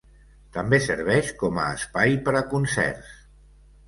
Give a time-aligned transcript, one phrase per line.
[0.53, 3.13] També serveix com a espai per a concerts.